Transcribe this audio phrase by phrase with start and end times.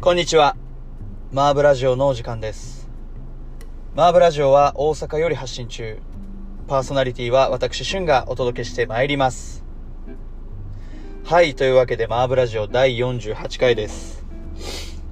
[0.00, 0.56] こんにちは。
[1.30, 2.88] マーブラジオのお時間です。
[3.94, 5.98] マーブラジオは大阪より発信中。
[6.68, 9.62] パーソナリティは私、シュンがお届けしてまいります。
[11.24, 14.24] はい、というわけでマーブラジオ第48回です。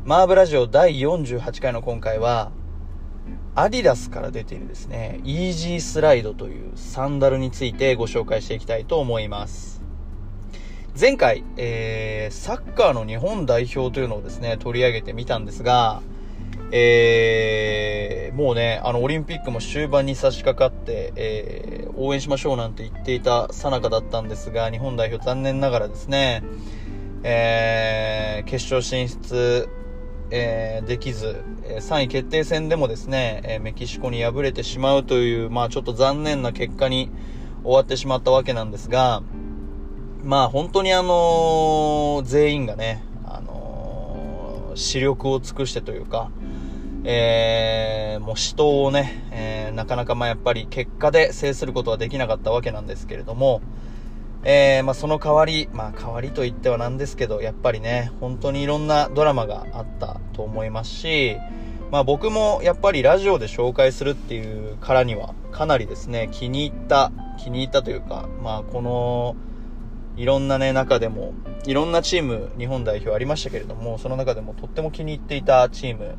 [0.07, 2.51] マーブラジオ第48回の今回は、
[3.61, 9.83] アディダスから出ているですね、イージースライドというサンダルについてご紹介していきたいと思います。
[10.99, 16.03] 前回、えー、サッカーの日本代表というのをですね、取り上げてみたんですが、
[16.71, 26.45] えー、もうね、あの、オリンピックも終盤に差し掛かって、えー、応援しましょうなんて言っていたさなかだったんですが、日本代表残念ながらですね、
[27.25, 29.69] えー、決勝進出、
[30.31, 37.11] えー、できず、3位決定戦でもですね、えメキシコに敗れてしまうという、まあちょっと残念な結果に
[37.63, 39.23] 終わってしまったわけなんですが、
[40.23, 46.31] まあ本当にあの全員がね、あの視力を尽くしてというか、
[47.05, 53.63] えー、もう死闘をね、えなかなかまあやっぱり結果で制することはできなかったわけなんですけれども、
[54.45, 61.37] えー、まあその代わり、まあ代わりと言ってはなんですけど、やっぱりね、本当にいろんなドラマがあったと思いますし、
[61.91, 69.37] まあ僕もやっぱりラジオで紹介するっていうからには、かなりですね、気に入った、気に入ったというか、まあこの、
[70.17, 71.33] いろんなね、中でも、
[71.67, 76.17] いろんなチーム、日本代表ありましたけれども、その中でもとっても気に入っていたチーム、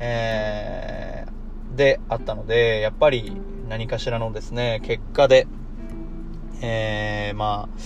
[0.00, 5.46] えー、であったので、やっぱり何かしらのですね、結果で、
[6.60, 7.78] えー、まあ、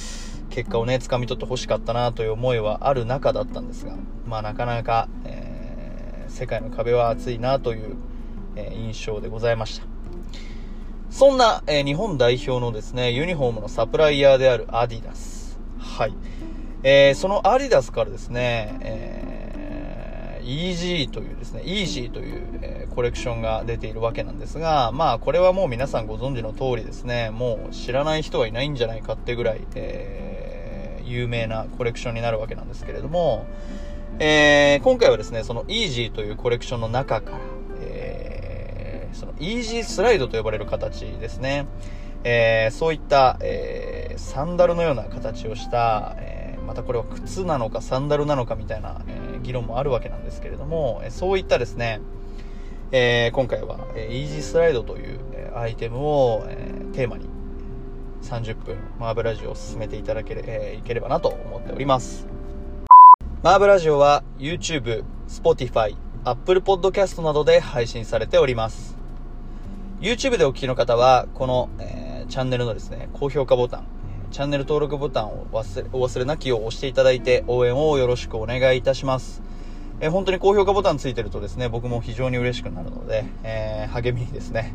[0.51, 7.97] 結果をね、掴み取って欲しかったなという思いはある中だったんですが、まあなかなか、えー、世界の壁は厚いなという、
[8.57, 9.87] えー印象でございました。
[11.11, 15.59] そんな、えー日本代表のですね、ユニフォームのサプライヤーであるアディダス。
[15.79, 16.15] はい。
[16.83, 30.33] えーそのアディダスからですね、えー、EG というですね、EG という、えーコレクションが出ているわけなんですが、まあこれはもう皆さんご存知の通りですね、もう知らない人はいないんじゃないかってぐらい、えー
[31.05, 33.45] 有名なコレクションになるわけなんですけれども、
[34.19, 37.39] えー今回はですね、その EG というコレクションの中から、
[37.81, 41.67] えーその EG スライドと呼ばれる形ですね。
[42.25, 52.01] えーそういった、えーサンダルのような形をした、えーまたこれは靴なのかサンダルなのかみたいな、え議論もあるわけなんですけれども、えそういったですね、
[52.95, 57.27] えー今回は、えー、イージースライドという、えーアイテムを、えーテーマに
[58.23, 62.27] 30分マーブラジオを進めていただけれ,、えーいければなと思っております。
[63.43, 68.95] マーブラジオは YouTube、Spotify、Apple Podcast などで配信されております。
[70.03, 73.87] YouTube でお聞きの方は、この、えーチャンネルのですね、高評価ボタン、
[74.31, 79.43] チャンネル登録ボタンを忘れお忘れなきを押していただいて応援をよろしくお願いいたします。
[80.01, 84.75] えー本当に高評価ボタンついてるとですね、僕も非常に嬉しくなるので、えー励みにですね、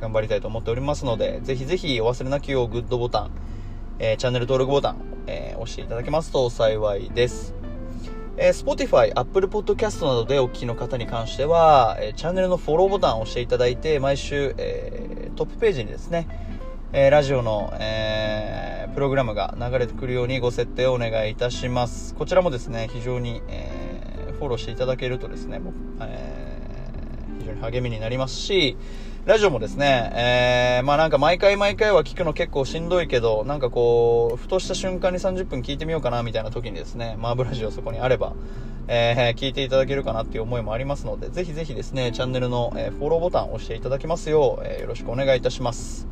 [0.00, 3.30] 頑張りたいと思っておりますので、ぜひぜひお忘れなきをグッドボタン、
[3.98, 7.54] えーチャンネル登録ボタン、えー押していただけますと幸いです。
[8.36, 16.26] えー Spotify、Apple Podcast などでお聞きの方に関しては、えーチャンネルのフォローボタンを押していただいて、毎週、えートップページにですね、
[16.92, 22.14] えーラジオの、えープログラムが流れてくるようにご設定をお願いいたします。
[22.14, 23.93] こちらもですね、非常に、えー
[24.34, 25.60] フォローしていただけるとですね、
[26.00, 26.44] えー
[27.40, 28.76] 非常に励みになりますし、
[29.26, 38.34] ラジオもですね、えーまあなんか毎回毎回は聞くの結構しんどいけど、なんかこう、ふとした瞬間に30分聞いてみようかなみたいな時にですね、マーブラジオそこにあれば、
[38.86, 46.06] えー聞いていただけるかなっていう思いもありますので、ぜひぜひですね、チャンネルの、えーフォローボタンを押していただきますよう、えーよろしくお願いいたします。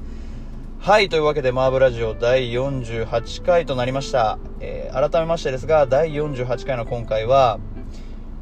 [0.78, 4.38] はい、というわけでマーブラジオ第48回となりました。
[4.60, 7.58] えー改めましてですが、第48回の今回は、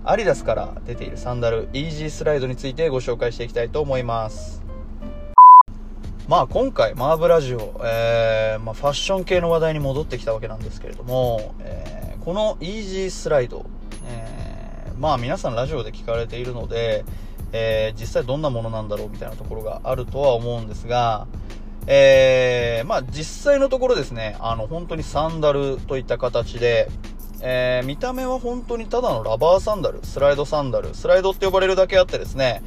[0.03, 4.63] アリダスから出ているサンダル、イージースライドについてご紹介していきたいと思います。
[6.27, 13.65] まあ今回、マーブラジオ、えーまあ、ファッション系の話題に戻ってきたわけなんですけれども、えーこのイージースライド、
[14.07, 17.05] えーまあ皆さんラジオで聞かれているので、
[17.53, 21.27] えー実際どんなものなんだろうみたいなところがあるとは思うんですが、
[21.87, 26.89] えーまあ実際のところですね、あの本当にサンダルといった形で、
[27.43, 32.63] えー見た目は本当にただのラバーサンダル、スライドサンダル、スライドって呼ばれるだけあってですね、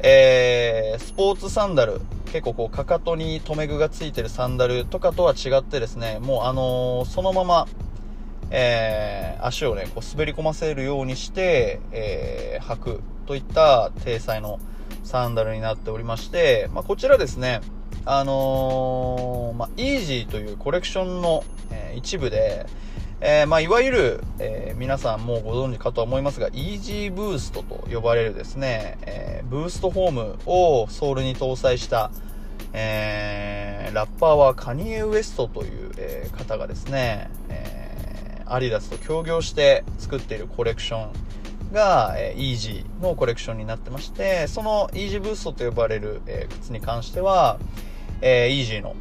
[0.00, 7.68] えースポーツサンダル、結構こうかかとに留め具がついてるサンダルとかとは違ってですね、もうあのーそのまま、
[8.50, 14.58] えー足をね、こう滑り込ませるようにして、えー履くといった体裁の
[15.04, 17.60] サンダルになっておりまして、まあ、こちらですね、
[18.04, 22.66] あのー、まあ、イージーというコレクションの、えー、一部で、
[23.20, 32.10] えー、まあ、いわゆる、えー、皆さんもご存知かと思いますが、イージーブーストと呼ばれるですね、えー、ブーストフォームをソールに搭載した、
[32.74, 47.58] えー、ラッパーはカニエ・ウエストという、えー、方がですね、えー、アディダスと協業して作っているコレクションが、えー、イージーのコレクションになってまして、そのイージーブーストと呼ばれる、えー、靴に関しては、
[48.20, 48.94] えー、イージーの、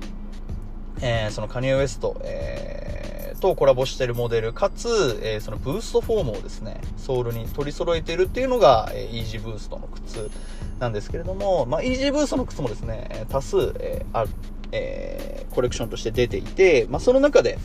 [1.02, 3.15] えー、そのカニエ・ウエスト、えー
[3.46, 10.32] とコラボしてるモデル、かつ、えー、そのブーストフォームをですね、ソールに取り揃えているっていうのが、えー、イージーブーストの靴
[10.80, 14.30] なんですけれども、まあ、イージーブーストの靴もですね、多数、えー、ある、
[14.72, 17.60] えー、コレクションとして出ていて、まあ、その中で、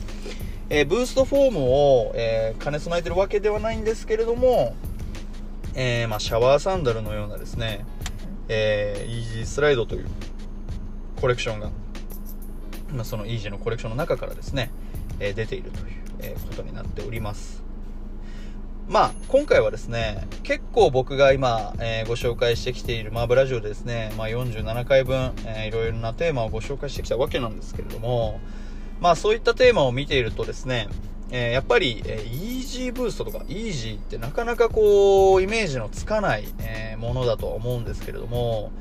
[0.69, 4.75] えー、ブーストフォームを、えー、兼ね備えてるわけではないんですけれども、
[5.73, 7.85] えー、まあ、シャワーサンダルのようなですね、
[8.49, 10.05] えー、イージースライドという
[11.19, 11.71] コレクションが、
[12.93, 14.69] まあ、そのイージーのコレクションの中からですね、
[15.21, 15.85] え出ているという、
[16.19, 17.63] えことになっております。
[18.87, 28.41] まあ、今回はですね、結構僕が今、えー、ご紹介してきているマーブラジオでですね、まあ、47回分、えー、いろいろなテーマをご紹介してきたわけなんですけれども、
[28.99, 30.87] まあそういったテーマを見ているとですね、
[31.31, 38.71] えー、やっぱり、え、イージーブーストとかイージーってなかなかこう、イメージのつかない、え、ものだとは思うんですけれども、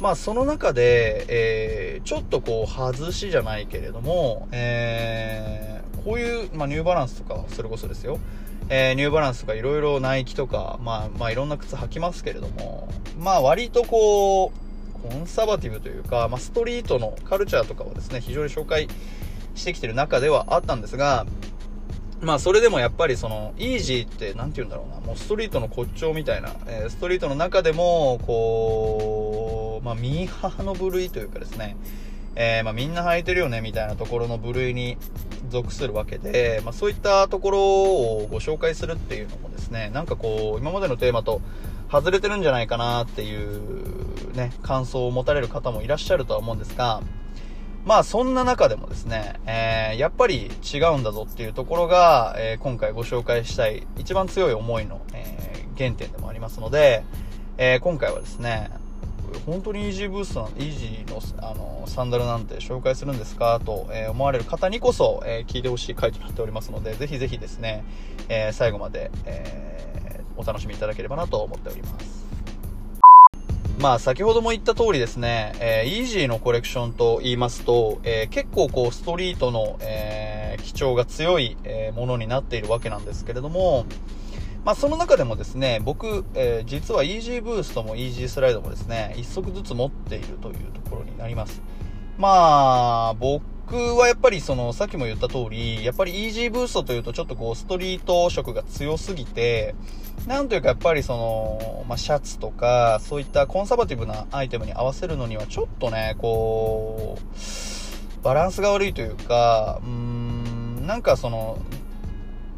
[0.00, 5.75] まあその中で、え、ちょっとこう外しじゃないけれども、えー、
[6.06, 8.20] こういう、まあ、ニューバランスとかそれこそですよ、
[8.68, 12.88] えー、ニューバランスとかいろいろナイキとか、まあ、まあいろんな靴履きますけれども、
[13.18, 18.88] まあ割とこう、コンサバティブというか、まあ、ストリートのカルチャーとかをですね、非常に紹介
[19.56, 21.26] してきてる中ではあったんですが、
[22.20, 31.76] まあそれでもやっぱりその、イージーって何て言うんだろうな、もうストリートの骨頂みたいな、えー、ストリートの中でも、こう、まあミーハーの部類というかですね、
[32.36, 34.98] えー、まあみんな履いてるよねみたいなところの部類に
[35.48, 41.40] 属するわけで、まあそういったところをご紹介するっていうのもですね、なんかこう、今までのテーマと
[41.90, 47.02] 外れてるんじゃないかなっていうね、感想を持たれる方もいらっしゃるとは思うんですが、
[47.84, 57.04] まあそんな中でもですね、えー、やっぱり違うんだぞっていうところが、えー、今回ご紹介したい一番強い思いの、えー、原点でもありますので、
[57.58, 58.70] え今回はですね、
[59.44, 63.60] 本当にイージーブーストな、イージーのあのサンダルなんて紹介するんですか？
[63.64, 67.84] と、え思われる方にこそ、え聞いてほしい回となっておりますので、ぜひぜひですね、
[68.28, 72.26] え最後まで、えお楽しみいただければなと思っております。
[73.78, 83.84] まあ先ほども言った通りですね、え、イージーのコレクションと言いますと、え、結構こうストリートの、え、基調が強い、えものになっているわけなんですけれども、
[84.66, 91.62] まあその中でもですね、僕、え実はイージーブーストもイージースライドもですね、一足ずつ持っているというところになります。
[92.18, 99.76] まあ、僕はやっぱりその、さっきも言った通り、やっぱりイージーブーストというとちょっとこうストリート色が強すぎて、
[100.26, 111.56] なんというかやっぱりその、まあ、シャツとか、そういったコンサバティブなアイテムに合わせるのにはちょっとね、こう、バランスが悪いというか、うーん、なんかその、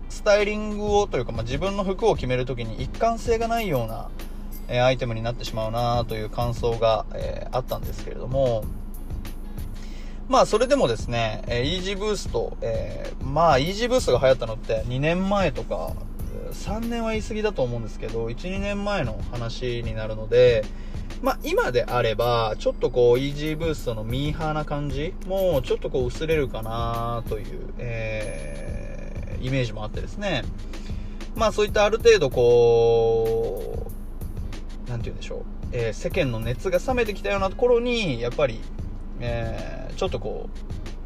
[0.09, 4.09] スタイリングをというか、まあ、自分の服を決めるときに一貫性がないような、
[4.69, 8.65] え、アイテムになってしまうなという感想が、えー、あったんですけれども、
[10.29, 15.95] まあそれでもですね、えー、イージーブースト、えー、まあイージーブーストが流行ったのって2年前とか
[16.53, 20.65] 3年は言い過ぎだと思うんですけど、1、2年前の話になるので、
[21.23, 28.88] まあ、今であれば、ちょっとこう、イージーブーストのミーハーな感じも、ちょっとこう、薄れるかなという、えー、
[29.41, 30.45] イメージもあってですね。
[31.35, 33.87] まあ、そういったある程度こ
[34.87, 35.43] う、なんて言うんでしょう。
[35.73, 38.61] えー、世間の熱が冷めてきたような頃に、やっぱり、
[39.21, 40.49] えー、ちょっとこ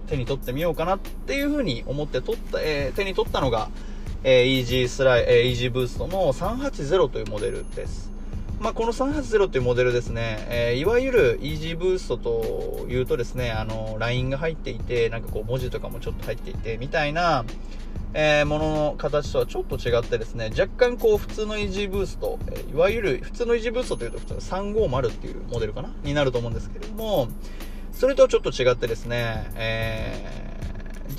[0.06, 3.70] う、手に取ってみようかなっていう風に思って取った、えー、手に取ったのが、
[4.24, 8.12] えー、イージースライ、えー、イージーブーストの380というモデルです。
[8.60, 17.44] まあ、この380というモデルですね、えー、いわゆるイージーブーストというとですね、あの、ラインが入っていて、なんかこう文字とかもちょっと入っていて、みたいな、
[18.14, 27.28] えー、ものの形とはちょっと違ってですね、若干こう普通のイージーブースト、えー、いわゆる普通のイージーブーストというと普通の350っていうモデルかなになると思うんですけれども、
[27.92, 30.52] それとはちょっと違ってですね、えー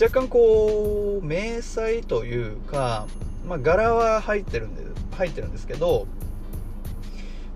[0.01, 3.07] 若干こう、迷彩というか、
[3.45, 4.83] まあ、柄は入ってるんで、
[5.17, 6.07] 入ってるんですけど、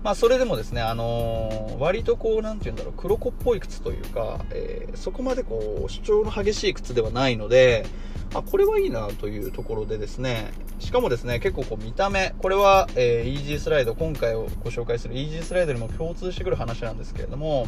[0.04, 7.86] まあ、それでもですね、あのー、割とこう、なんて言うんだろう、黒子っぽい靴というか、えー、そこまでこう、主張の激しい靴ではないので、
[8.34, 17.66] あ、これはいいなというところでですね、しかもですね、結構こう見た目、これは、えー、イージースライド、今回をご紹介するイージースライドにも共通してくる話なんですけれども、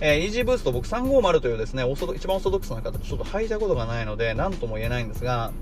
[0.00, 5.52] えー、イージーブースト僕350というですね、一番オーソドックスな形ちょっと履いたことがないので、何とも言えないんですが、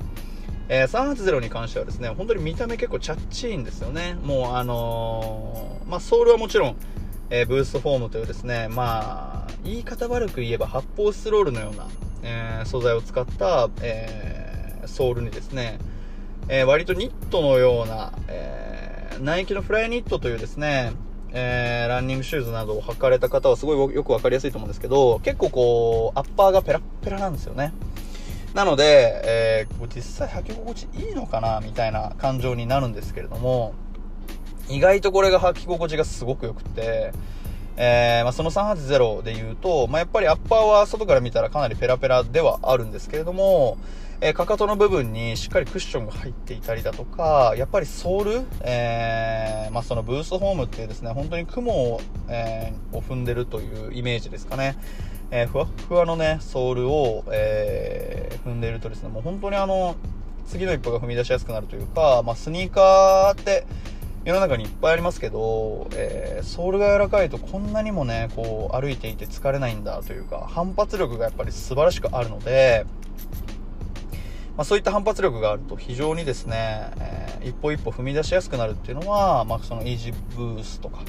[0.68, 4.16] えー、380に関してはですね、本当に見た目結構チャッチいんですよね。
[4.22, 6.76] もうあのー、まあ、ソールはもちろん、
[7.30, 11.86] えー、ブーストフォームというですね、まあ、言い方悪く言えば発泡スチロールのような、
[12.22, 15.78] えー、素材を使った、えー、ソールにですね、
[16.48, 20.92] えー、割とニットのような、えー、ナイキのフライニットというですね、
[21.32, 27.72] えー、ランニングシューズなどを履かれた方はすごいよくわかりやすいと思うんですけど、結構こう、アッパーがペラッペラなんですよね。
[28.54, 33.74] なので、えー、実際履き心地いいのかなみたいな感情になるんですけれども、
[34.68, 37.12] 意外とこれが履き心地がすごく良くて、
[37.80, 43.78] えー、まあ、その380で言うと、まあ、やっぱりアッパーは外から見たらかなりペラペラではあるんですけれども、
[44.20, 54.76] えー、かかとの部分にしっかりクッションが入っていたりだとか、やっぱりソール、えー、まあ、そのブーストホームっていうですね、本当に雲を、えを踏んでるというイメージですかね。
[55.30, 59.94] えふわふわのね、ソールを、え踏んでいるとですね、もう本当にあの、
[60.48, 63.66] 次の一歩が踏み出しやすくなるというか、まあ、スニーカーって、
[64.28, 72.84] 世の中にいっぱいありますけど、えー、ソールが柔らかいとこんなにもね、こう歩いていて疲れないんだというか、反発力がやっぱり素晴らしくあるので、
[74.54, 81.00] まあ、そういった反発力があると非常にですね、えー、一歩一歩踏み出しやすくなるっていうのは、まあ、そのイージーブースとか、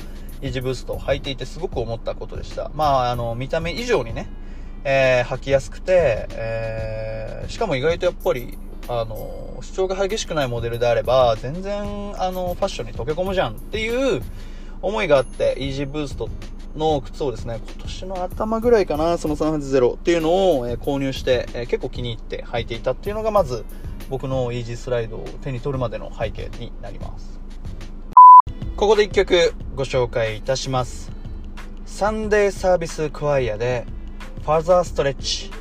[0.41, 2.71] イージーブーストを履いていてすごく思ったことでした。
[2.73, 4.29] まあ、あの、見た目以上にね、
[4.85, 8.57] えー、履きやすくて、えー、しかも意外とやっぱり、
[8.87, 11.81] あの、主張が激しくないモデルであれば、全然、
[12.21, 14.21] あの、ファッションに溶け込むじゃんっていう
[14.81, 16.29] 思いがあって、イージーブースト
[16.75, 23.65] の靴をですね、今年の頭ぐらいかな、その380っていうのを、え購入して、え結構気に入って履いていたっていうのが、まず、
[24.09, 27.39] 僕のイージースライドを手に取るまでの背景になります。
[28.75, 31.11] ここで1曲ご紹介いたします。
[31.85, 33.85] サンデーサービスクワイアで、
[34.43, 35.51] ファザーストレッチ。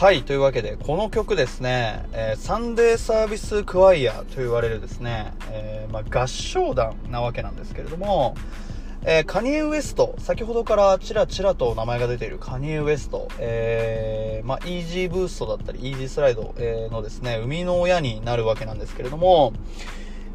[0.00, 8.34] はい、というわけで、この曲ですね、えー、サンデーサービスクワイアと言われるですね、えー、まあ、合唱団なわけなんですけれども、
[9.04, 19.52] えー、カニエ・ウエスト、先ほどからちらちらと名前が出ているカニエ・ウエスト、えー、まあ、イージーブーストだったり、イージースライド、え、のですね、生みの親になるわけなんですけれども、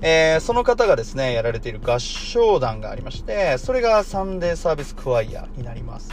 [0.02, 6.12] えー、その方がですね、やられている合唱団がありまして、それがサンデーサービスクワイアになります。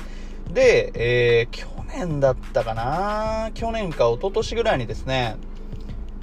[0.52, 3.51] で、えー、年だったかな？
[3.55, 5.37] 去年か一昨年ぐらいにですね、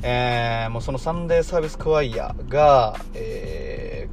[0.01, 4.09] えー、もうそのサンデーサービスクワイアが、え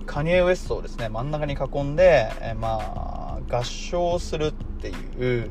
[0.00, 4.92] ー、カニエ・ウエストをですね、真ん中に囲んで、えー、まあ、合唱するってい
[5.40, 5.50] う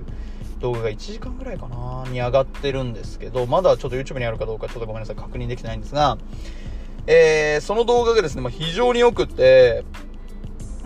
[0.59, 6.17] 動画が1時間ぐらいかなに上がってるんですけど、まだちょっと YouTube にあるかどうかちょっとごめんなさい、確認できてないんですが、
[7.07, 9.83] えー、その動画がですね、まあ、非常に良くて、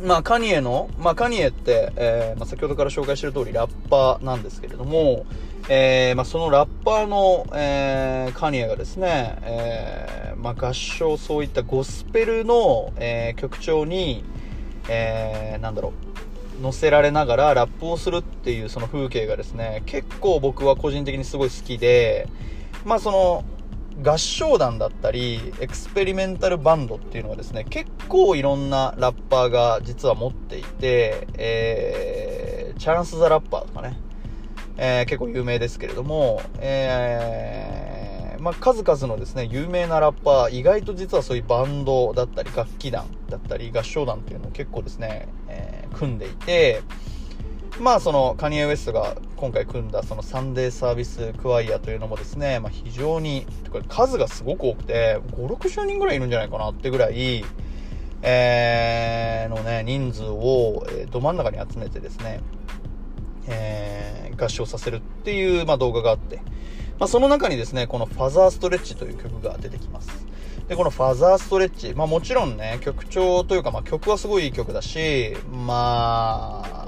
[0.04, 5.26] まあ、カニエの、まあ、カニエって、えー、まあ、先ほどから紹介してる通りラッパーなんですけれども、
[5.70, 14.26] えー、まあ、そのラッパーの、えー、カニエがですね、えー、まあ、合唱、そういったゴスペルの、えー、曲調に、
[14.90, 15.94] えー、なんだろ
[16.60, 22.28] う、乗せられながらラップをするっていうその風景がですね、結構僕は個人的にすごい好きで、
[22.84, 23.46] まあその、
[24.02, 34.00] 合唱団だったり、エクスペリメンタルバンドっていうのはですね、結構いろんなラッパーが実は持っていて、えー、チャンス・ザ・ラッパーとかね、
[34.78, 46.82] えー、結構有名ですけれども、えー、まあ、数々のですね、有名なラッパー、意外と実はそういうバンドだったり、楽器団だったり、合唱団っていうのを結構ですね、えー、組んでいて、
[47.80, 53.46] まあそのカニエ・ウエストが今回組んだそのサンデーサービスクワイアというのもですね、まあ、非常に
[53.90, 57.44] 数がすごく多くて560人ぐらいいるんじゃないかなってぐらい、
[58.22, 62.40] えー、のね人数を、えど真ん中に集めてですね、
[63.50, 66.38] えー、合唱させるっていう、まあ、動画があって、
[66.98, 70.26] まあ、その中にですねこの「ファザーストレッチ」という曲が出てきます。
[70.70, 76.84] でこの「ファザーストレッチ」まあもちろんね曲調というか、まあ、曲はすごいいい曲だしまあ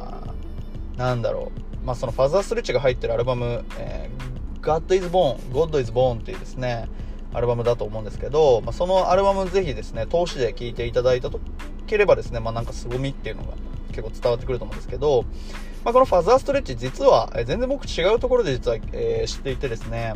[0.98, 6.88] なんだろう、まあ、そのファザーストレッチが入ってるアルバム、えー、God is Born, God is Born っていうですね、
[7.34, 11.40] アルバムだと思うんですけど、まあ、そのアルバムぜひですね、通しで聴いていただいたと
[11.86, 13.54] ければですね、まあ、なんか凄みっていうのが
[13.90, 15.26] 結構伝わってくると思うんですけど、
[15.84, 20.16] まあ、このファザーストレッチ実は、え、全然僕違うところで実は、えー、知っていてですね、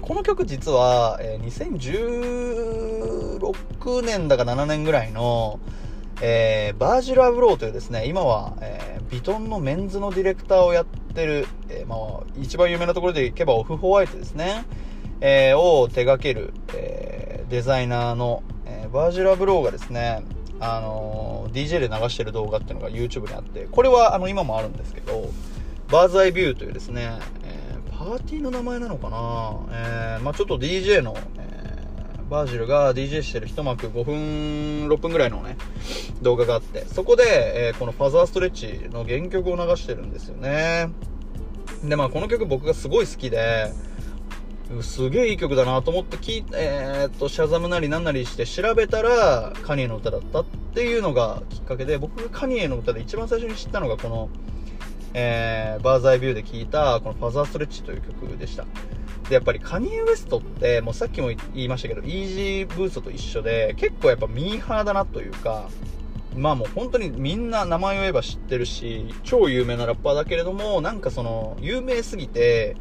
[0.00, 5.60] この曲実は、え、2016年だか7年ぐらいの、
[6.20, 14.64] えー、バージル・アブローというですね、今は、えー、ビトンのメンズのディレクターをやってる、えー、まあ、一番有名なところでいけばオフホワイトですね、
[15.20, 20.24] えー、を手掛ける、えー、デザイナーの、えバージュラ・ブローがですね、
[20.60, 25.30] あの DJ で流してる動画っていうのが YouTube にあって、これはあの今もあるんですけど、
[25.90, 31.16] バーズアイビューというですね、えパーティーの名前なのかな、えまあ、ちょっと DJ の、
[32.30, 35.56] バージルが DJ してる一幕5分、6分ぐらいのね、
[36.22, 37.24] 動画があって、そこで、
[37.68, 40.90] えー、このファザーストレッチの原曲を流してるんですよね。
[41.84, 43.72] で、まあこの曲僕がすごい好きで、
[44.80, 54.30] すげえいい曲だなと思って聞いえー、っと、シャザムなりなんなりして調べたら、カニエの歌だったっていうのがきっかけで、僕がカニエの歌で一番最初に知ったのがこの、
[55.12, 58.64] えー、バーザイビューで聴いた、このファザーストレッチという曲でした。
[59.28, 65.68] で、やっぱりカニエ・ウエストって、もうさっきも言いましたけど、イージーブーストと一緒で、結構やっぱミーハーだなというか、
[66.36, 72.76] まあもう本当にみんな名前を言えば知ってるし、超有名なラッパーだけれども、なんかその、有名すぎて、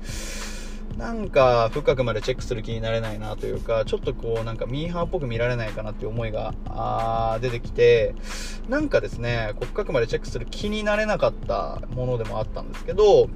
[0.98, 8.14] なんか深くまでチェックする気になれないなというか、ちょっとこうなんかミーハーっぽく見られないかなっていう思いがあ出てきて、
[8.70, 13.28] なんかですね、深くまでチェックする気になれなかったものでもあったんですけど、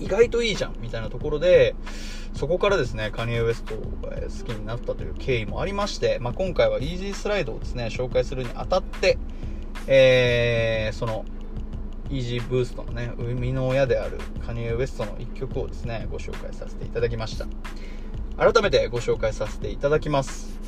[0.00, 1.74] 意外といいじゃんみたいなところで、
[2.34, 9.18] そこからですね、カニエ・ウエストを好きになったという経緯もありまして、まあ、今回はイージースライドをですね、紹介するにあたって、
[9.86, 11.24] えー、その、
[12.10, 17.46] イージーブーストのね、生みの親であるカニエ・ウエストの一曲をですね、ご紹介させていただきました。
[18.36, 20.58] 改めてご紹介させていただきます。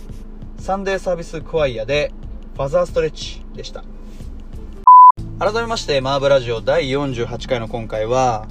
[0.59, 2.13] サンデーサービスクワイアで、
[2.55, 3.83] ファザーストレッチでした。
[5.39, 8.47] 改めまして、マーブラジオ第48回の今回は、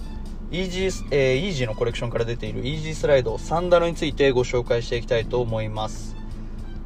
[0.51, 6.17] イージー、えー、イージーのコレクションから出ているイージースライドサンダルについてご紹介していきたいと思います。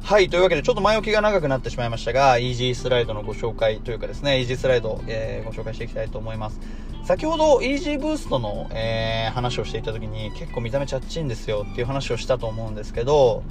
[0.02, 6.60] はい、というわけでちょっと前置きが長くなってしまいましたが、イージースライドのご紹介というかですね、イージースライド、えー、ご紹介していきたいと思います。
[7.02, 13.42] 先ほどイージーブーストの、えー、話をしていた時に結構見た目チャッチいんですよっていう話をしたと思うんですけど、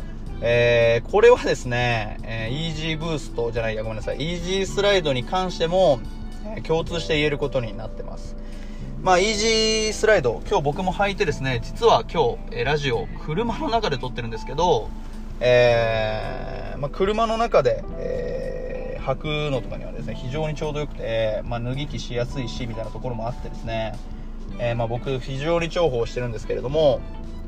[0.41, 5.99] えー、これはですね、えー、イージーブーストじゃないや、ごめんなさい、イージースライドに関しても、
[6.55, 8.37] えー、共通して言えることになってます。
[9.05, 14.89] まあ、イージースライド、今日僕も履いてですね、実は今日、えラジオ、車の中で撮ってるんですけど、
[15.39, 23.93] えー、まあ、車の中で、えー、履くのとかにはですね、非常にちょうどよくて、まあ、脱ぎ着しやすいし、みたいなところもあってですね、
[24.57, 26.99] えー、まあ、僕、非常に重宝してるんですけれども、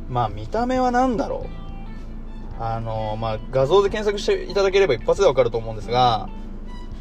[0.10, 2.64] まあ、見た目は何だろう。
[2.64, 6.30] あのまあ、画像で検索していただければ一発でわかると思うんですが、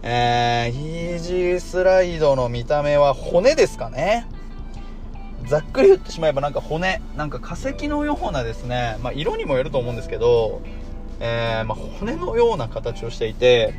[0.02, 4.26] えー、イージースライドの見た目は骨ですかね。
[5.46, 10.60] ざっくり言ってしまえばなんか骨、なんか化石のようなですね、まあ、色にもよると思うんですけど、
[11.20, 13.74] えー、まあ、骨のような形をしていて、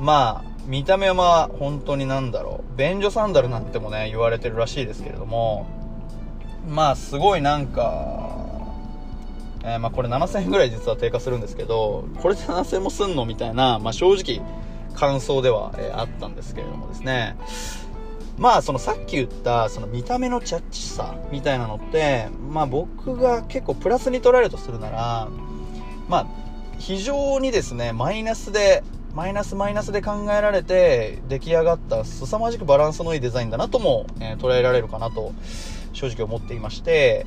[0.00, 5.66] まあ、見た目は本当になんだろう、便所サンダルなんてもね、言われてるらしいですけれども、
[6.68, 8.36] まあ、すごいなんか、
[9.62, 14.44] えー、まあ、これ7000円ぐらい実は低下するんですけど、これで7000円もすんのみたいな、まあ、正直、
[14.94, 17.36] 感想では、えー、あったんですけれどもですね、
[18.38, 25.28] まあそのさっき言ったその見た目のチャッチさみたいなのってまあ僕が結構プラスに捉えるとするなら
[26.08, 26.26] まあ
[26.78, 35.32] 非常にですねマイナスでマイナスマイナスで考えられて出来上がった凄まじくバランスのいいデザインだなとも、えー、捉えられるかなと
[35.92, 37.26] 正直思っていまして、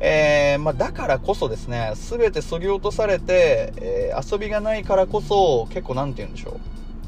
[0.00, 6.60] えー、まあ、だからこそですね全て削ぎ落とされて、えー、遊びがないからこそ結構何て言うんでしょ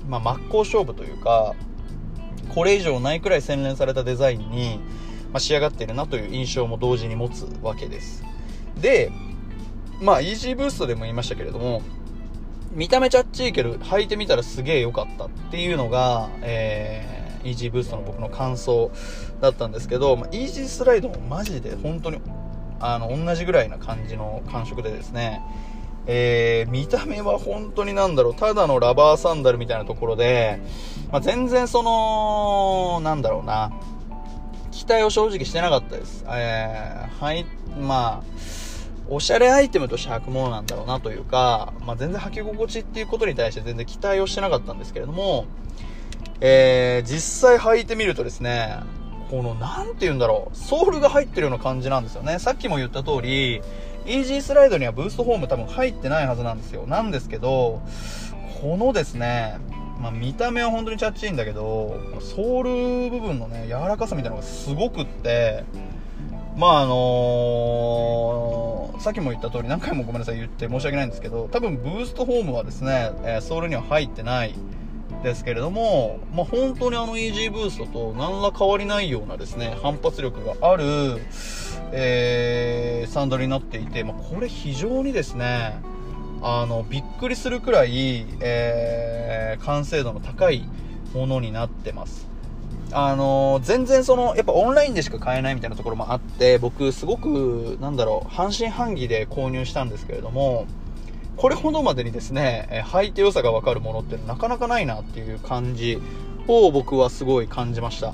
[0.07, 1.55] う、まあ、真っ向勝負というか
[2.45, 4.81] これ以上ないくらい洗練されたデザインに、
[5.33, 8.25] まあ、仕上がってるなという印象も同時に持つわけです。
[8.81, 9.11] で、
[10.01, 11.83] まあ、イージーブーストでも言いましたけれども、
[12.73, 18.91] 見た目チャッチーけど、履いてみたらすげえ良かったっていうのが、えー、イージーブーストの僕の感想
[19.41, 22.21] だったんですけど、まあ、イージースライドもマジで本当に、
[22.81, 25.41] あの、同じぐらいな感じの感触でですね、
[26.07, 30.61] えー、見た目は本当になんだろう、ただのラバーサンダルみたいなところで、
[31.15, 33.71] まあ、全然その、なんだろうな、
[34.73, 36.25] 期待を正直してなかったです。
[36.27, 37.47] えー、はい、
[37.81, 38.23] まあ、
[39.09, 45.47] おしゃれアイテムとして履くものなんだろうなというか、まあ、全然履き心地っていうことに対して全然期待をしてなかったんですけれども、
[46.41, 48.81] えー、実際履いてみるとですね、
[49.31, 52.41] この、なんて言うんだろう、ソールが入ってるような感じなんですよね。
[52.41, 53.63] さっきも言った通り、
[54.05, 56.89] イージースライドにはブーストホーム多分入ってないはずなんですよ。
[56.89, 57.83] なんですけど、
[58.61, 59.59] このですね、
[60.05, 65.65] まあ、見た目は本当にチャッチいんだけど、ソール部分のね、柔らかさみたいなのがすごくって、
[66.59, 74.55] まああのー、さっきも言った通り何回もごめんなさい言って申し訳ないんですけど、多分ブーストホームはですね、え、ソールには入ってない
[75.23, 80.85] ですけれども、まあ、本当にあのイージーブーストと何ら変わりないようなですね、反発力がある、
[81.93, 85.81] えー、サンダルになっていて、まあ、これ非常にですね、
[86.47, 90.69] あの、びっくりするくらい、えー、完成度の高い
[91.15, 92.29] ものになってます。
[92.93, 100.67] あの全然その、やっぱオンラインでしか買えないみたいなところもあって、僕すごく、なんだろう、半信半疑で購入したんですけれども、
[101.39, 105.99] これほどまでにですね、え履いて良さがわかるものってなかなかないなっていう感じ
[106.47, 108.13] を僕はすごい感じました。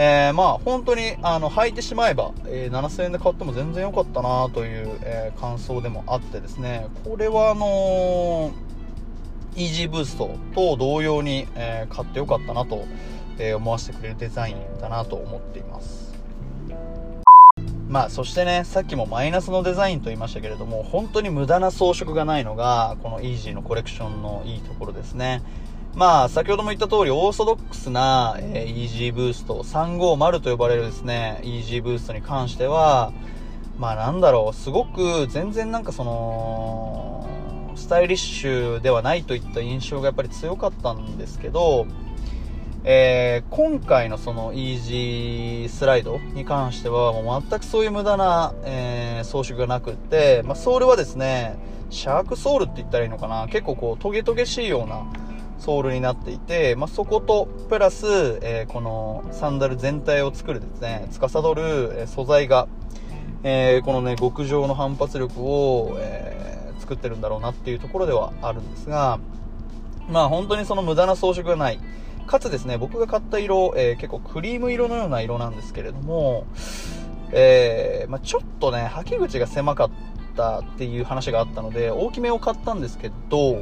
[0.00, 8.52] えー、まあ本当にあの履いてしまえば、えー、7000円で買っても全然良かったなという、えー、感想でもあってですね、これはあの
[9.56, 12.86] イージーブーストと同様に、え買って良かったなと、
[13.40, 16.14] え思わせてくれるデザインだなと思っています。
[17.88, 25.42] まあそしてね、さっきもマイナスのデザインと言いましたけれども、本当に無駄な装飾がないのが、このイージーのコレクションのいいところですね。
[25.94, 33.12] まあ、先ほども言った通り、オーソドックスな、えー、イージーブースト、350と呼ばれるですね、イージーブーストに関しては、
[33.78, 37.28] まあなんだろう、すごく全然なんかその、
[37.76, 41.86] スタイリッシュではないといった印象がやっぱり強かったんですけど、
[42.84, 51.56] えー、今回のそのイージースライドに関してはもう全くそういう無駄な、えー、装飾がなくって、まあ、ソールはですね
[51.90, 55.04] シャークソールって言ったらいいのかな結構こうトゲトゲしいような
[55.58, 58.06] ソールになっていて、まあ、そことプラス、
[58.42, 62.68] えー、このサンダル全体を作るですね司る、素材が、
[63.42, 69.18] えこのね極上の反発力を、え作ってるんだろうなっていうところではあるんですが
[70.08, 71.80] まあ本当にその無駄な装飾がない。
[72.28, 76.46] かつですね、僕が買った色、え、結構クリーム色のような色なんですけれども、
[77.32, 79.90] え、まあ、ちょっとね、履き口が狭かっ
[80.36, 83.56] たっていう話があったので、大きめを買ったんですけど、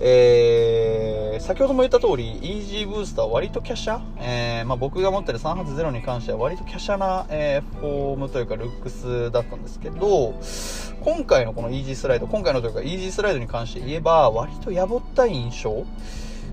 [0.00, 10.34] えー、先ほども言った通り、イージーブースターは割と華奢、えー、まあ、僕が持ってる380に関しては割と華奢な、えー、フォームというかルックスだったんですけど、
[11.00, 15.84] 今回のこのイージースライド、今回のというかイージースライドに関して言えば、割とやぼったい印象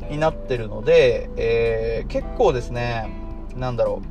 [0.09, 3.09] になってるので、えー、結構ですね、
[3.55, 4.01] なんだろ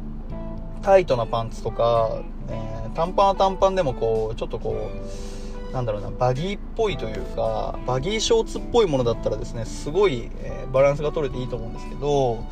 [0.81, 5.40] う、タイトなパンツとか、えー、短パンは短パンでもこう、ちょっとこう、
[5.73, 12.45] なんだろうな、バギーっぽいというか、バギーショーツっぽいものだったらですね、すごい、えー、バランスが取れていいと思うんですけど、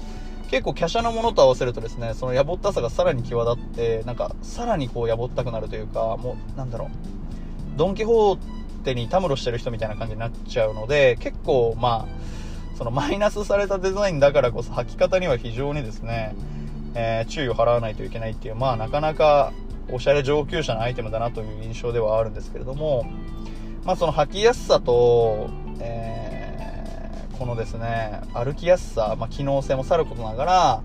[0.51, 6.89] 結構華奢なものと合わせるとですね、そのやぼったさがさらに際立って、なんか、さらにこうやぼったくなるというか、もう、なんだろう、
[7.77, 8.39] ドン・キホー
[8.85, 16.37] テにたむろしてる人みたいな感じになっちゃうので、結構、まあ、そのマイナスされたデザインだからこそ履き方には非常にですね、
[16.95, 19.53] えー、注意を払わないといけないっていう、まあなかなか
[19.91, 23.05] おしゃれ上級者のアイテムだなという印象ではあるんですけれども、
[23.85, 25.49] まあその履きやすさと、
[25.81, 30.83] えー、このですね、歩きやすさ、まあ機能性もさることながら、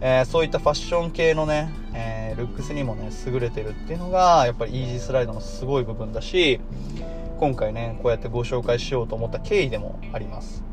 [0.00, 6.60] えー、そういったファッション系のね、えー、ルックスにもね、優れてるっていうのが、やっぱりイージースライドのすごい部分だし、
[7.38, 10.64] 今回ね、こうやってご紹介しようと思った経緯でもあります。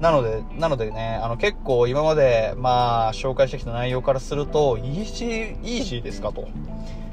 [0.00, 6.48] なので、なのでね、あの結構今まで、まあ、紹介してきた内容からすると、イージー、イージーですかと。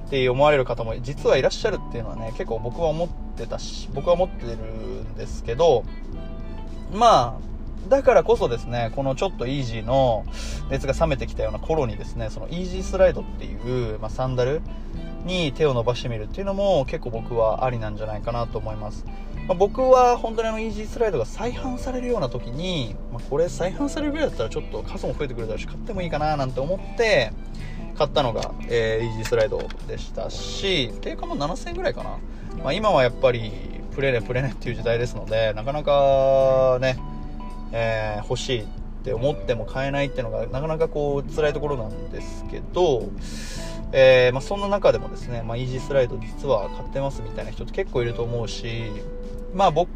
[0.08, 5.84] って思われる方も実はいらっしゃるっていうのはね、結構僕は思ってたし、僕は思ってるんですけど、
[6.94, 10.26] まあ、だからこそですね、このちょっとイージーの
[10.70, 13.56] 熱が冷めてきたような頃にですね、そのイージースライドってい
[13.96, 14.62] う、まあ、サンダル
[15.26, 19.06] に手を伸ばしてみるっていうのも結構僕はありなんじゃないかなと思います。
[19.48, 27.32] まあ、僕は本当にあのイージースライドが再販されるような時に、まあ、これ再販されるぐらいだったらちょっと数も増えてくるだろうし買ってもいいかななんて思って
[27.98, 32.18] 買ったのが、えー、イージースライドでしたし定価も7000円ぐらいかな、
[32.64, 33.52] まあ、今はやっぱり
[33.96, 36.98] プレネプレネっていう時代ですのでなかなかね、
[37.72, 38.66] えー、欲しいっ
[39.04, 43.10] て思っても買えないっていうのがなかなかこう辛いところなんですけど
[43.94, 48.92] えー、まあ、そんな中でもですね、まあ、イージースライド実は買ってますみたいな人って結構いると思うし、
[49.54, 49.90] まあ僕、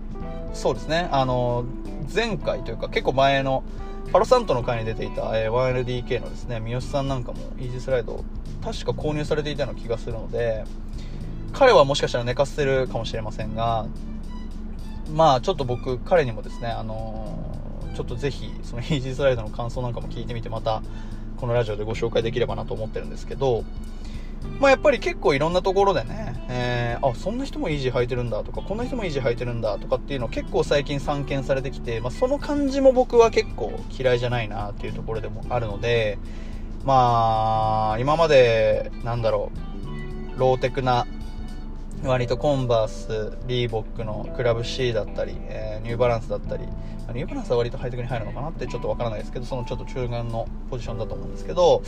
[0.54, 1.66] そうですね、あの、
[2.14, 3.64] 前回というか結構前の
[4.12, 8.26] パロサントの会に出ていた、え、1LDK のですね、三好さんなんかもイージースライド
[8.62, 10.66] 確か購入されていたような気がするので、
[11.54, 13.88] 彼はもしかしたら寝かせてるかもしれませんが、
[15.14, 20.82] まあちょっと僕、彼にもですね、あのー、ちょっとぜひ、そのイージースライドの感想なんかも聞いてみて、また、
[21.38, 23.64] このラジオでご紹介できればなと思ってるんですけど、
[24.60, 36.20] まあ、やっぱり結構いろんなところでね、えー、あ、そんな人もイージー履いてるんだとか、こんな人もイージー履いてるんだとかっていうの結構最近散見されてきて、まあ、その感じも僕は結構嫌いじゃないなっていうところでもあるので、
[36.84, 39.52] まあ、今まで、なんだろ
[40.36, 41.08] う、ローテクな、
[42.04, 46.64] 割とコンバース、リーボックのクラブ C だったり、えー、ニューバランスだったり、
[47.14, 51.84] ニューバランスは割とハイテクに入るのかなってちょっとわからないですけど、そのちょっと中間のポジションだと思うんですけど、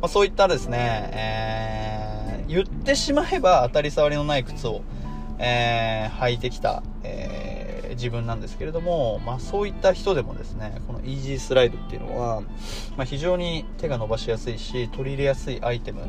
[0.00, 4.82] まあ、そういったですね、えー、言ってしまえば当たり障りのない靴を、
[5.38, 12.42] えー、履いてきた、えー、自分なんですけれども、まあ、そういった人でもですね、このイージースライドっていうのは、
[12.96, 16.02] まあ、非常に手が伸ばしやすいし、取り入れやすいアイテム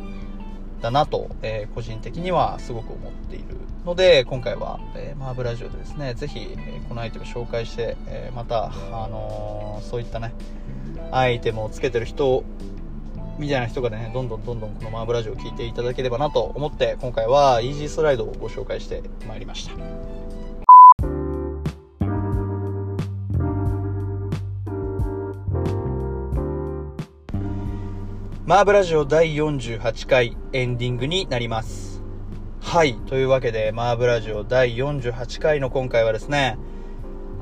[0.81, 3.45] だなと、えー、個人的にはすごく思っている
[3.85, 10.33] ので、今回は、えー、マーブラジオでですね、ぜひ、え、このアイテム紹介して、えまた、あのそういったね、
[11.11, 12.43] アイテムをつけてる人
[13.37, 20.18] みたいな人がね、どんどんどんどんこのマーブラジオを聴いていただければなと思って、今回はイージースライドをご紹介してまいりました。
[28.49, 32.01] マーブラジオ第48回エンディングになります。
[32.59, 32.95] はい。
[32.95, 36.57] というわけで、マーブラジオ第48回の今回はですね、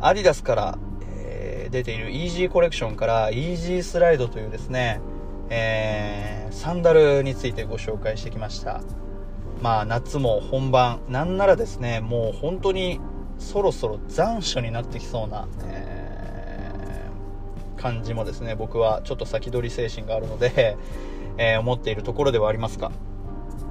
[0.02, 0.78] アディダスから、
[1.16, 5.00] えー、出ているイージーコレクションからイージースライドというですね、
[5.50, 8.82] えー、サンダルについてご紹介してきました。
[9.62, 13.00] まあ、夏も本番、なんならですね、もう本当に
[13.38, 15.97] そろそろ残暑になってきそうな、えー
[17.78, 20.78] 感じもですね僕はちょっと先取り精神があるので、
[21.38, 22.92] えー、思っているところではありますが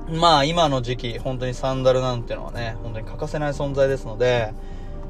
[0.09, 4.55] まあ今の時期本当にサンダルなんていうのはね本当に欠かせない存在ですので、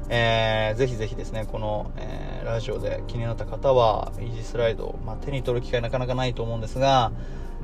[0.09, 7.11] えー、ぜひぜひですねこの、えー、ラジオで気になった方はイージスライド、まあ、手に取る機会なかなかないと思うんですが、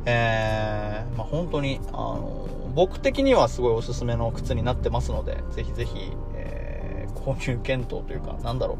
[0.05, 8.77] えーまあ、本当にあの僕的にはすごいおすすめの靴になってますのでぜひぜひ、えー、購入検討というかなんだろう。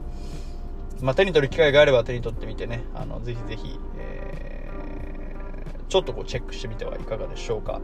[1.03, 7.81] まあ、手に取る機会があれば手に取ってみてね、あの、ぜひぜひ、えー、ちょっとこうチェックしてみてはいかがでしょうか。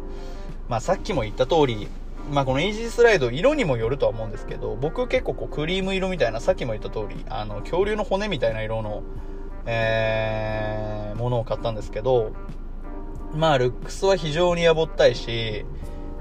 [0.69, 1.89] まあ、さっきも言った通り、
[2.31, 9.03] まあ、このイージースライド、色にもよるとは思うんですけど、僕結構こうクリーム色みたいな、さっきも言った通り、あの、恐竜の骨みたいな色の、
[9.65, 12.31] えー、ものを買ったんですけど、
[13.33, 15.65] まあ、ルックスは非常にやぼったいし、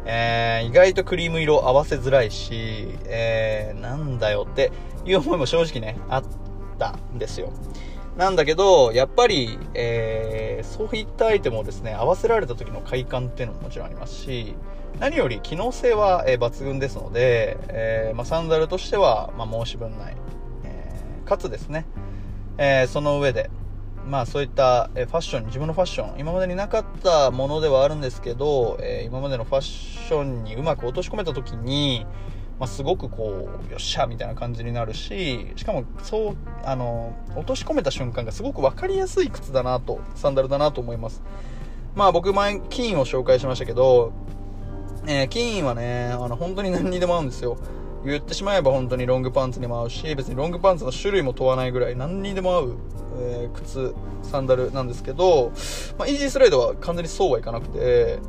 [0.05, 4.73] えー、意外とクリーム色合わせづらいし、えー、なんだよって
[5.05, 6.25] いう思いも正直ね、あっ
[6.79, 7.53] たんですよ。
[8.17, 14.57] なんだけど、やっぱり、えー、そういったアイテムをですね、合わせられた時の快感っていうのももちろんありますし、
[14.99, 20.17] 何より機能性は、えー、抜群ですので、えー、まあ、サンダルとしては、まあ、申し分ない。
[20.65, 21.87] えー、かつですね、
[22.59, 23.51] えその上で、
[24.05, 32.05] まあそういった、えファッション自分のファッション、今までになかったものではあるんですけど、え今までのファッションにうまく落とし込めた時に、
[32.59, 41.23] まあ、すごくこうよっしゃみたいな感じになるししかもそうあの落とし込めた瞬間がすごく分かりやすい靴だなとサンダルだなと思います。
[41.95, 44.13] まあ僕前キーンを紹介しましたけど、
[45.07, 47.57] えー、キーンはねあの本当に何にでも合うんですよ。
[48.05, 52.77] 言ってしまえば本当にロングパンツにも合うし別にロングパンツの種類も問わないぐらい何にでも合う、
[53.21, 55.53] えー、靴サンダルなんですけど、
[55.99, 58.21] まあ、イージースライドは完全にそうはいかなくて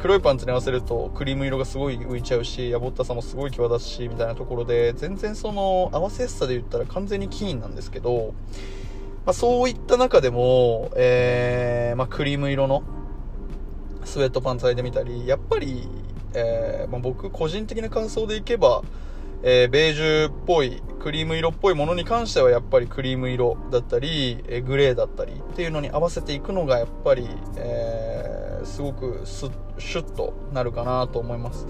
[0.00, 8.34] 黒いパンツに合わせるとクリーム色がすごい浮いちゃうしやぼったさもすごい際立つしみたいなところで全然その合わせやすさで言ったら完全にキーンなんですけど、
[9.26, 12.82] まあ、そういった中でも、えー、まあ、クリーム色の
[14.04, 15.86] スウェットパンツ履いてみたりやっぱり、
[16.34, 18.82] えー、まあ、僕個人的な感想でいけば
[19.42, 31.66] えー、ベージュっぽい、クリーム色っぽいものに関してはやっぱりクリーム色だったり、えー、グレーだったりっていうのに合わせていくのがやっぱり、えー、すごくス、シュッとなるかなと思います。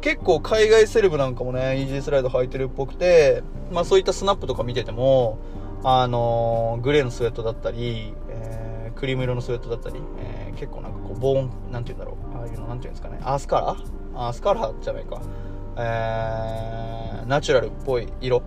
[0.00, 5.38] 結構海外セレブなんかもね、イージースライド履いてるっぽくて、まあそういったスナップとか見てても、
[5.84, 13.74] あのー、グレーのスウェットだったり、えー、クリーム色のスウェットだったり、えー、結構なんかこう、ボーン、なんて言うんだろう、ああいうの、なんて言うんですかね、アースカラ？
[13.74, 15.20] ーアースカラーじゃないか。
[15.76, 18.42] えー、ナチュラルっぽい色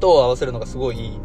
[0.00, 1.20] と合わせるのがすごいいい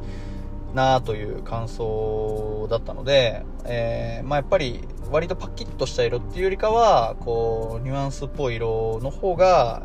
[0.73, 9.83] なという感想だったので、えー、まあ、やっぱり割とパキッとした色っていうよりかはこうニュアンスっぽい色の方が、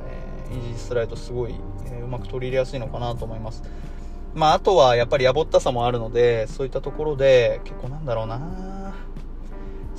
[0.49, 1.55] えー、イージースライドすごい、
[1.87, 3.63] えー、うまく取り入れやすいのかなと思います。
[4.35, 8.95] まああとはやっぱりやぼったさもあるのでそういったところで結構なんだろうな。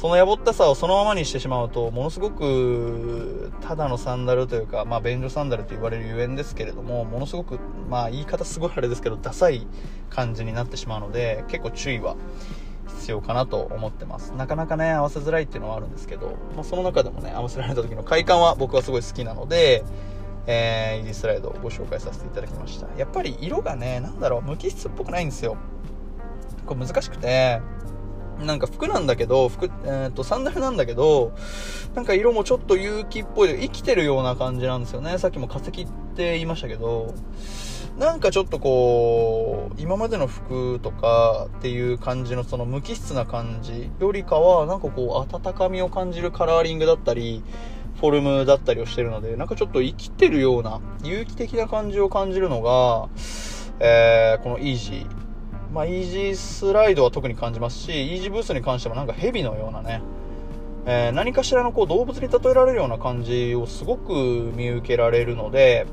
[0.02, 9.68] そのやぼったさをそのままにしてしまうと、ものすごく、ただのサンダルというか、まあ、便所サンダルと言われるゆえんですけれども、ものすごく、まあ、言い方すごいあれですけど、ダサい
[10.10, 12.16] 感じになってしまうので、結構注意は
[13.02, 14.32] 必要かなと思ってます。
[14.34, 19.84] なかなかね、合わせづらいっていうのはあるんですけど、まあ、その中でもね、合わせられた時の快感は僕はすごい好きなので、
[20.46, 22.88] えー、イージースライドをご紹介させていただきました。
[22.98, 25.58] やっぱり色がね、なんだろう、無機質っぽくないんですよ。
[26.66, 27.60] これ難しくて、
[28.40, 31.34] なんか服なんだけど、服、えっ、と、サンダルなんだけど、
[31.96, 35.18] なんか色もちょっと有機っぽい、生きてるような感じなんですよね。
[35.18, 37.14] さっきも化石って言いましたけど、
[37.98, 47.44] なんかちょっとこう、今までの服とかっていう感じのその無機質な感じよりかは、なんかこう、温かみを感じるカラーリングだったり、
[48.00, 53.10] フォルムだったりをしてるので、なんかちょっと生きてるような、有機的な感じを感じるのが、
[53.80, 55.06] えー、このイージー。
[55.74, 60.02] まあ、イージースライドは特に感じますし、イージーブースに関してもなんか蛇のようなね、
[60.86, 65.86] えー、何かしらのこう動物に例えられるような感じをすごく見受けられるので、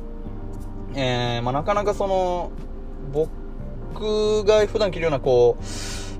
[0.94, 2.50] えー、まあ、なかなかその、
[3.12, 5.64] 僕が普段着るようなこう、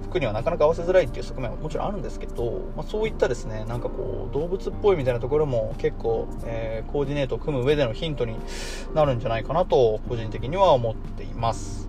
[0.09, 8.37] 服にはなかなか合わせづらいっていう側面はもちろんあるんですけど、まあ、そういったですね、なんかこう、動物っぽいみたいなところも結構、えー、コーディネートを組む上でのヒントに
[8.95, 11.88] なるんじゃないかなと、個人的には思っています。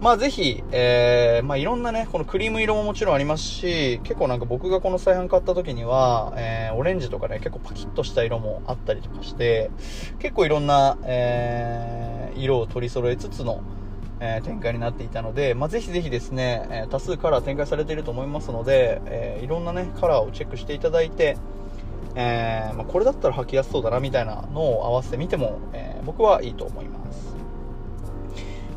[0.00, 9.70] まあぜひ、えー、まあいろんなね、このクリーム色ももちろんありますし、結構なんか僕がこの再販買った時には、えー、オレンジとかね、結構パキッとした色もあったりとかして、
[10.18, 13.62] 結構いろんな、えー、色を取り揃えつつの、
[14.20, 21.38] えー、展開になっていたので、まあ、ぜひぜひですね、えー、多数カラー展開されていると思いますので、えー、いろんなね、カラーをチェックしていただいて、
[22.14, 27.25] えまあ、これだったら履きやすそうだなみたいなのを合わせてみても、え僕はいいと思います。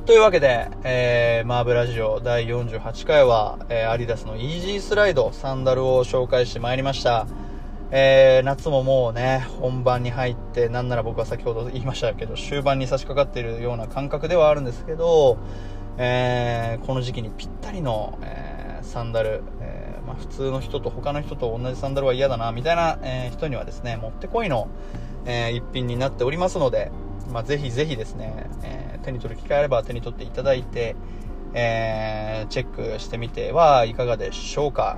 [0.10, 7.28] というわけで、えー、マーブラジオ第48回は、えー、アディダスのイージースライドサンダルを紹介してまいりました。
[7.92, 15.38] えー、夏ももうね、本番に入って、なんなら僕は先ほど言いましたけど、終盤に差し掛かっているような感覚ではあるんですけど、
[16.00, 24.70] えー、この時期にぴったりの、えー、サンダル、えまあ、普通の人と他の人と同じサンダルは嫌だな、みたいな、え人にはですね、もってこいの、
[25.28, 26.92] え一品になっておりますので、
[27.32, 30.96] まあ、ぜひぜひですね、えー、手に取る機会あれば手に取っていただいて、
[31.54, 34.98] えー、チェックしてみてはいかがでしょうか。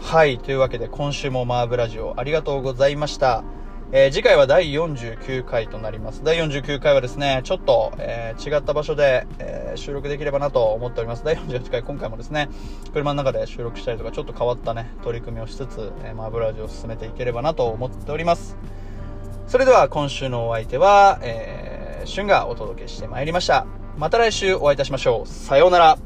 [0.00, 0.38] はい。
[0.38, 3.44] というわけで、今週もマーブラジオありがとうございました。
[3.92, 6.24] えー、次回は第49回となります。
[6.24, 11.22] 第49回はですね、ちょっと、えー、違った場所で、えー、収録できればなと思っております。
[11.22, 12.48] 第48回、今回もですね、
[12.92, 18.56] 車の中で収録したりとか、ちょっと変わったね、取り組みをしつつ、えマーブラジオを進めていければなと思っております。
[19.46, 23.66] それでは今週のお相手は、えー、旬がお届けしてまいりました。
[23.96, 25.28] また来週お会いいたしましょう。
[25.28, 25.98] さようなら。